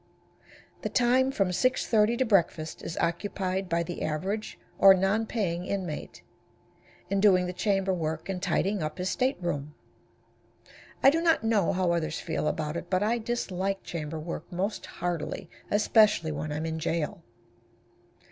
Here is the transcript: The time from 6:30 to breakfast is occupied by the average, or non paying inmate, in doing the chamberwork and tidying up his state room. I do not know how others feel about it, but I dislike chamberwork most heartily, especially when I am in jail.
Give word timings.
The 0.81 0.89
time 0.89 1.31
from 1.31 1.49
6:30 1.49 2.17
to 2.17 2.25
breakfast 2.25 2.81
is 2.81 2.97
occupied 2.97 3.69
by 3.69 3.83
the 3.83 4.01
average, 4.01 4.57
or 4.79 4.95
non 4.95 5.27
paying 5.27 5.63
inmate, 5.67 6.23
in 7.11 7.19
doing 7.19 7.45
the 7.45 7.53
chamberwork 7.53 8.27
and 8.27 8.41
tidying 8.41 8.81
up 8.81 8.97
his 8.97 9.11
state 9.11 9.37
room. 9.39 9.75
I 11.03 11.11
do 11.11 11.21
not 11.21 11.43
know 11.43 11.71
how 11.71 11.91
others 11.91 12.19
feel 12.19 12.47
about 12.47 12.77
it, 12.77 12.89
but 12.89 13.03
I 13.03 13.19
dislike 13.19 13.83
chamberwork 13.83 14.51
most 14.51 14.87
heartily, 14.87 15.51
especially 15.69 16.31
when 16.31 16.51
I 16.51 16.57
am 16.57 16.65
in 16.65 16.79
jail. 16.79 17.21